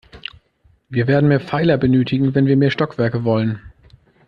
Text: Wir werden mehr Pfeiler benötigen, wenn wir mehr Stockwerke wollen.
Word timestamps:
Wir 0.89 1.05
werden 1.05 1.29
mehr 1.29 1.39
Pfeiler 1.39 1.77
benötigen, 1.77 2.33
wenn 2.33 2.47
wir 2.47 2.57
mehr 2.57 2.71
Stockwerke 2.71 3.23
wollen. 3.23 3.61